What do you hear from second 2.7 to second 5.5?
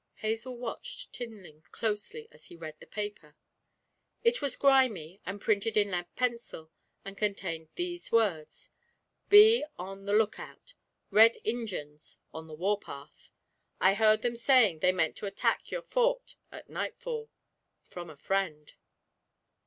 the paper. It was grimy, and